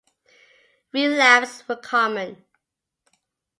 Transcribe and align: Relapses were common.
Relapses 0.93 1.67
were 1.69 1.75
common. 1.75 2.43